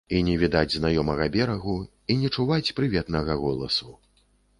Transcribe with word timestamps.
І 0.17 0.19
не 0.27 0.35
відаць 0.43 0.75
знаёмага 0.77 1.27
берагу, 1.35 1.75
і 2.13 2.15
не 2.21 2.31
чуваць 2.37 2.73
прыветнага 2.79 3.37
голасу. 3.43 3.91